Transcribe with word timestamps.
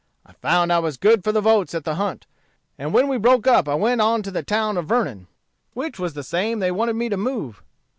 I 0.25 0.31
found 0.33 0.73
I 0.73 0.79
was 0.79 0.97
good 0.97 1.23
for 1.23 1.31
the 1.31 1.41
votes 1.41 1.75
at 1.75 1.83
the 1.83 1.93
hunt; 1.93 2.25
and 2.75 2.91
when 2.91 3.07
we 3.07 3.19
broke 3.19 3.45
up 3.45 3.69
I 3.69 3.75
went 3.75 4.01
on 4.01 4.23
to 4.23 4.31
the 4.31 4.41
town 4.41 4.75
of 4.77 4.87
Vernon, 4.87 5.27
which 5.75 5.99
was 5.99 6.15
the 6.15 6.23
same 6.23 6.57
they 6.57 6.71
wanted 6.71 6.95
me 6.95 7.07
to 7.09 7.17
move. 7.17 7.61